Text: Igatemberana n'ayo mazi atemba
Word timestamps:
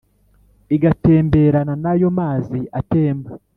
Igatemberana 0.75 1.73
n'ayo 1.83 2.07
mazi 2.17 2.59
atemba 2.79 3.29